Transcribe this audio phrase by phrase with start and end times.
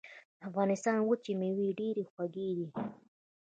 [0.37, 2.67] د افغانستان وچې مېوې ډېرې خوږې دي.